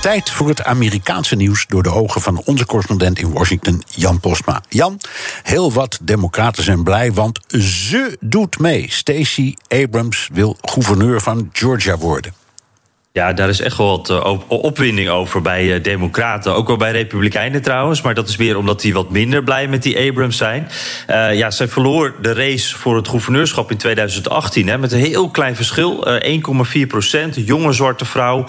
[0.00, 4.62] Tijd voor het Amerikaanse nieuws door de ogen van onze correspondent in Washington, Jan Postma.
[4.68, 5.00] Jan,
[5.42, 8.86] heel wat democraten zijn blij, want ze doet mee.
[8.88, 12.39] Stacey Abrams wil gouverneur van Georgia worden.
[13.12, 16.54] Ja, daar is echt wel wat uh, opwinding over bij uh, Democraten.
[16.54, 18.02] Ook wel bij Republikeinen trouwens.
[18.02, 20.68] Maar dat is meer omdat die wat minder blij met die Abrams zijn.
[21.08, 24.68] Uh, ja, zij verloor de race voor het gouverneurschap in 2018.
[24.68, 26.06] Hè, met een heel klein verschil.
[26.76, 27.46] 1,4 procent.
[27.46, 28.44] Jonge zwarte vrouw.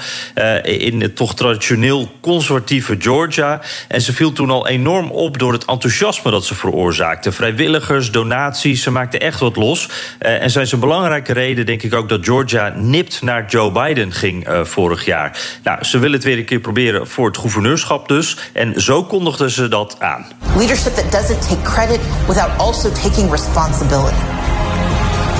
[0.63, 3.61] in het toch traditioneel conservatieve Georgia.
[3.87, 7.31] En ze viel toen al enorm op door het enthousiasme dat ze veroorzaakte.
[7.31, 8.83] Vrijwilligers, donaties.
[8.83, 9.89] Ze maakte echt wat los.
[10.19, 14.11] en zij is een belangrijke reden, denk ik ook, dat Georgia nipt naar Joe Biden
[14.11, 14.49] ging.
[14.51, 15.37] Uh, vorig jaar.
[15.63, 18.37] Nou, ze willen het weer een keer proberen voor het gouverneurschap dus.
[18.53, 20.25] En zo kondigden ze dat aan.
[20.57, 24.23] Leadership that doesn't take credit without also taking responsibility.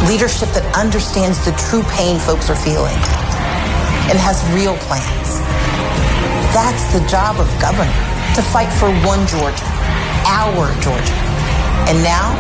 [0.08, 2.98] Leadership that understands the true pain folks are feeling
[4.10, 5.30] and has real plans.
[6.54, 7.94] That's the job of governor,
[8.36, 9.70] to fight for one Georgia,
[10.26, 11.18] our Georgia.
[11.88, 12.36] And now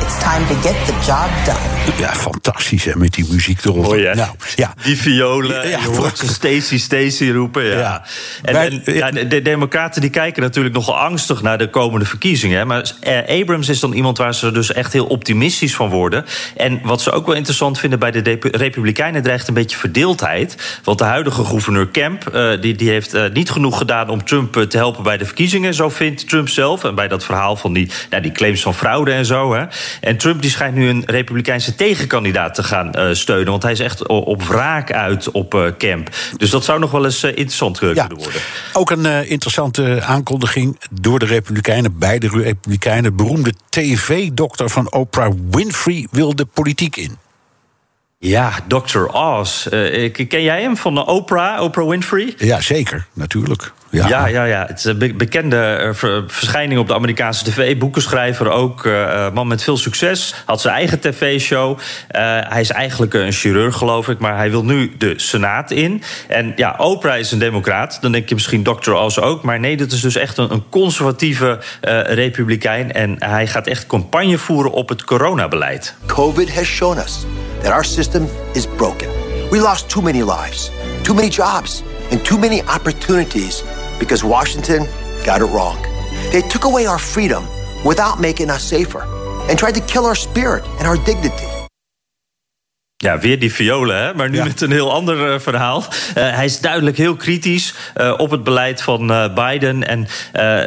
[0.00, 1.81] it's time to get the job done.
[1.98, 3.86] Ja, fantastisch hè, met die muziek erop.
[3.86, 4.14] Oh ja.
[4.14, 4.74] Nou, ja.
[4.82, 7.64] Die violen, ja, je hoort ze Stacy, Stacy roepen.
[7.64, 7.78] Ja.
[7.78, 8.04] Ja.
[8.42, 12.58] En, ja, de, de democraten die kijken natuurlijk nogal angstig naar de komende verkiezingen.
[12.58, 12.64] hè.
[12.64, 16.24] Maar eh, Abrams is dan iemand waar ze dus echt heel optimistisch van worden.
[16.56, 20.80] En wat ze ook wel interessant vinden bij de Republikeinen dreigt een beetje verdeeldheid.
[20.84, 24.54] Want de huidige gouverneur Kemp eh, die, die heeft eh, niet genoeg gedaan om Trump
[24.54, 25.74] te helpen bij de verkiezingen.
[25.74, 26.84] Zo vindt Trump zelf.
[26.84, 29.54] En bij dat verhaal van die, nou, die claims van fraude en zo.
[29.54, 29.64] Hè.
[30.00, 33.50] En Trump die schijnt nu een republikeinse tegenkandidaat te gaan eh, steunen.
[33.50, 36.08] Want hij is echt op wraak uit op eh, Kemp.
[36.36, 38.40] Dus dat zou nog wel eens eh, interessant eh, Ja, kunnen worden.
[38.72, 43.16] ook een eh, interessante aankondiging door de Republikeinen, bij de Republikeinen.
[43.16, 47.16] Beroemde tv-dokter van Oprah Winfrey wil de politiek in.
[48.18, 48.98] Ja, Dr.
[49.12, 49.66] Oz.
[49.66, 52.34] Eh, ken jij hem van de Oprah, Oprah Winfrey?
[52.38, 53.72] Ja, zeker, natuurlijk.
[53.92, 54.64] Ja, Ja, ja, ja.
[54.68, 57.76] Het is een be- bekende eh, ver- verschijning op de Amerikaanse tv.
[57.78, 58.86] Boekenschrijver ook.
[58.86, 60.34] eh, man met veel succes.
[60.46, 61.78] Had zijn eigen tv-show.
[62.08, 64.18] Eh, hij is eigenlijk een chirurg, geloof ik.
[64.18, 66.02] Maar hij wil nu de Senaat in.
[66.28, 67.98] En ja, Oprah is een democraat.
[68.00, 68.92] Dan denk je misschien Dr.
[68.92, 69.42] Oz ook.
[69.42, 72.92] Maar nee, dit is dus echt een, een conservatieve eh, republikein.
[72.92, 75.94] En hij gaat echt campagne voeren op het coronabeleid.
[76.06, 77.18] COVID has shown us
[77.62, 79.08] that our system is broken.
[79.50, 80.70] We lost too many lives,
[81.02, 83.62] too many jobs, and too many opportunities
[84.02, 84.84] because Washington
[85.24, 85.80] got it wrong.
[86.32, 87.46] They took away our freedom
[87.84, 89.02] without making us safer
[89.48, 91.46] and tried to kill our spirit and our dignity.
[93.02, 94.14] Ja, weer die violen, hè?
[94.14, 94.44] maar nu Ja.
[94.44, 95.84] met een heel ander eh, verhaal.
[96.14, 99.88] Eh, hij is duidelijk heel kritisch eh, op het beleid van Biden.
[99.88, 100.06] En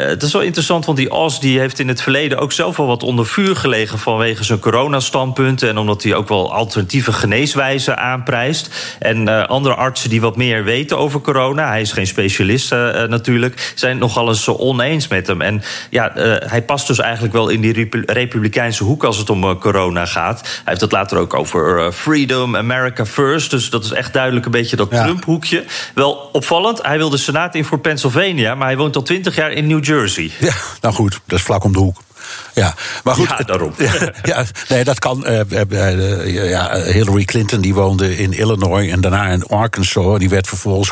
[0.09, 2.88] het is wel interessant, want die Oz die heeft in het verleden ook zelf wel
[2.88, 5.69] wat onder vuur gelegen vanwege zijn coronastandpunten.
[5.69, 8.95] En omdat hij ook wel alternatieve geneeswijzen aanprijst.
[9.00, 12.72] En andere artsen die wat meer weten over corona, hij is geen specialist
[13.07, 15.41] natuurlijk, zijn nogal eens oneens met hem.
[15.41, 16.12] En ja,
[16.45, 20.41] hij past dus eigenlijk wel in die repu- republikeinse hoek als het om corona gaat.
[20.41, 21.91] Hij heeft het later ook over eh,
[22.25, 23.52] freedom, America first.
[23.52, 25.03] Dus dat is echt duidelijk een beetje dat Ja.
[25.03, 25.63] Trump-hoekje.
[25.94, 29.52] Wel opvallend, hij wil de Senaat in voor Pennsylvania, maar hij woont al twintig jaar
[29.52, 30.31] in New Jersey.
[30.40, 31.97] Ja, nou goed, dat is vlak om de hoek.
[32.53, 33.30] Ja, maar goed.
[33.30, 33.74] Ja, daarom.
[33.86, 35.25] Ja, ja, nee, dat kan.
[35.25, 40.19] eh, eh, eh, ja, Hillary Clinton die woonde in Illinois en daarna in Arkansas.
[40.19, 40.91] Die werd vervolgens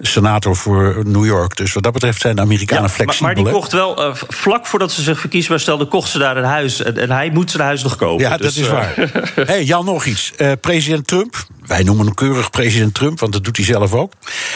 [0.00, 1.56] senator voor New York.
[1.56, 3.26] Dus wat dat betreft zijn de Amerikanen maar, flexibel.
[3.26, 6.82] maar die kocht wel, vlak voordat ze zich verkiesbaar stelde, kocht ze daar een huis.
[6.82, 8.24] En, en hij moet zijn huis nog kopen.
[8.24, 8.94] Ja, Dus, dat is eh, waar.
[9.46, 10.32] hey, Jan, nog iets.
[10.60, 14.12] President Trump, wij noemen hem keurig president Trump, want dat doet hij zelf ook.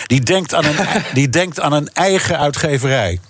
[0.06, 0.76] Die denkt aan een,
[1.14, 3.20] die denkt aan een eigen uitgeverij.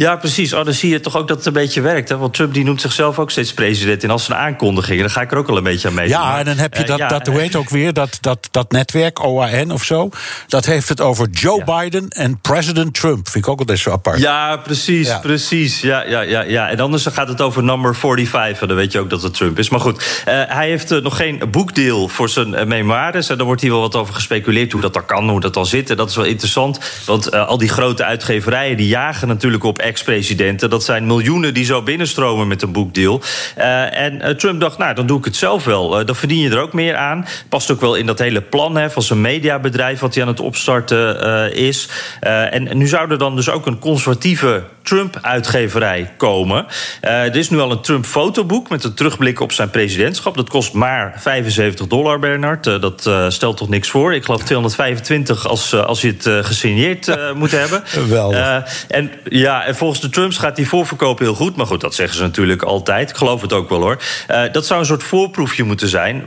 [0.00, 0.52] Ja, precies.
[0.52, 2.08] Oh, dan zie je toch ook dat het een beetje werkt.
[2.08, 2.16] Hè?
[2.16, 4.04] Want Trump die noemt zichzelf ook steeds president.
[4.04, 6.08] En als een aankondiging, dan ga ik er ook al een beetje aan mee.
[6.08, 8.72] Ja, en dan heb je dat, ja, dat hoe heet ook weer, dat, dat, dat
[8.72, 10.10] netwerk, OAN of zo.
[10.46, 13.28] Dat heeft het over Joe Biden en president Trump.
[13.28, 14.18] Vind ik ook altijd zo apart.
[14.18, 15.18] Ja, precies, Ja.
[15.18, 15.80] precies.
[15.80, 16.68] Ja, ja, ja, ja.
[16.68, 18.60] En anders gaat het over number 45.
[18.60, 19.68] En dan weet je ook dat het Trump is.
[19.68, 23.28] Maar goed, eh, hij heeft eh, nog geen boekdeal voor zijn eh, memoires.
[23.28, 25.66] En daar wordt hier wel wat over gespeculeerd hoe dat dan kan, hoe dat dan
[25.66, 25.90] zit.
[25.90, 26.78] En dat is wel interessant.
[27.06, 30.70] Want eh, al die grote uitgeverijen die jagen natuurlijk op ex-presidenten.
[30.70, 33.20] Dat zijn miljoenen die zo binnenstromen met een boekdeal.
[33.90, 36.04] en Trump dacht, nou, dan doe ik het zelf wel.
[36.04, 37.26] dan verdien je er ook meer aan.
[37.48, 40.00] Past ook wel in dat hele plan hè, van zijn mediabedrijf...
[40.00, 41.88] wat hij aan het opstarten is.
[42.20, 46.66] en nu zou er dan dus ook een conservatieve Trump-uitgeverij komen.
[47.00, 50.36] er is nu al een Trump-fotoboek met een terugblik op zijn presidentschap.
[50.36, 52.64] Dat kost maar 75 dollar, Bernard.
[52.64, 54.14] dat stelt toch niks voor.
[54.14, 57.82] Ik geloof 225 als, als je het gesigneerd moet hebben.
[58.08, 58.34] Wel.
[58.88, 61.56] en ja, en volgens de Trumps gaat die voorverkoop heel goed.
[61.56, 63.10] Maar goed, dat zeggen ze natuurlijk altijd.
[63.10, 63.98] Ik geloof het ook wel hoor.
[64.52, 66.24] dat zou een soort voorproefje moeten zijn.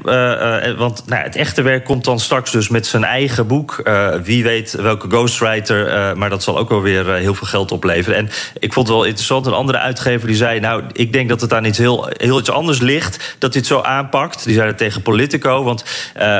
[0.78, 3.82] want nou, het echte werk komt dan straks dus met zijn eigen boek.
[4.24, 6.18] wie weet welke ghostwriter.
[6.18, 8.18] maar dat zal ook wel weer heel veel geld opleveren.
[8.18, 8.30] En
[8.60, 9.46] ik vond het wel interessant.
[9.46, 12.10] Een andere uitgever die zei: Nou, ik denk dat het aan iets heel,
[12.40, 13.36] iets anders ligt.
[13.40, 14.46] Dat dit zo aanpakt.
[14.46, 15.64] Die zei het tegen Politico.
[15.64, 15.86] Want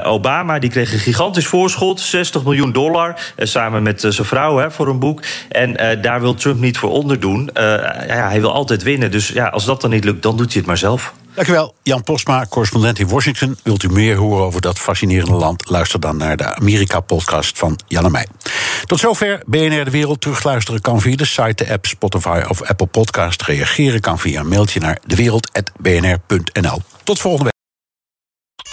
[0.04, 2.00] Obama die kreeg een gigantisch voorschot.
[2.00, 3.16] 60 miljoen dollar.
[3.38, 5.22] samen met zijn vrouw hè, voor een boek.
[5.50, 7.50] En daar wil Trump niet voor onderdoen.
[7.54, 9.12] ja, hij wil altijd winnen.
[9.12, 11.14] Dus ja, als dat dan niet lukt, dan doet hij het maar zelf.
[11.34, 13.58] Dankjewel, Jan Postma, correspondent in Washington.
[13.64, 15.70] Wilt u meer horen over dat fascinerende land?
[15.70, 18.28] Luister dan naar de Amerika-podcast van Jan en.
[18.86, 20.22] Tot zover BNR De Wereld.
[20.22, 23.42] Terugluisteren kan via de site, de app, Spotify of Apple Podcast.
[23.42, 26.82] Reageren kan via een mailtje naar dewereld.bnr.nl.
[27.04, 27.53] Tot volgende week.